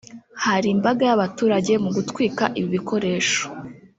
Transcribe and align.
Hari 0.45 0.67
imbaga 0.75 1.01
y’abaturage 1.09 1.73
mu 1.83 1.89
gutwika 1.95 2.43
ibi 2.59 2.69
bikoresho 2.75 3.41